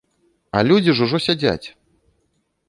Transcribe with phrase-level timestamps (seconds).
[0.57, 1.67] А людзі ж ўжо сядзяць.